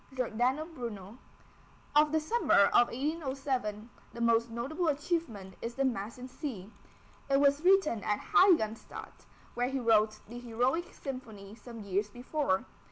GIORDANO 0.15 0.65
BRUNO. 0.73 1.19
Of 1.95 2.11
the 2.11 2.19
summer 2.19 2.71
of 2.73 2.87
1807, 2.87 3.87
the 4.13 4.19
most 4.21 4.49
notable 4.49 4.87
achievement 4.87 5.53
is 5.61 5.75
the 5.75 5.85
Mass 5.85 6.17
in 6.17 6.27
C. 6.27 6.73
It 7.29 7.39
was 7.39 7.61
written 7.63 8.03
at 8.03 8.17
Heiligenstadt, 8.33 9.27
where 9.53 9.69
he 9.69 9.79
wrote 9.79 10.19
the 10.27 10.39
Heroic 10.39 10.91
Symphony 10.95 11.53
some 11.53 11.81
years 11.83 12.09
before. 12.09 12.65